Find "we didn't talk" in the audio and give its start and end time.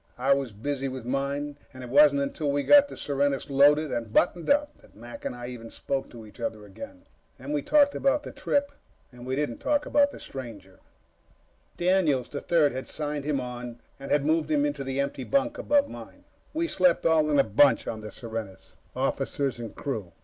9.13-9.85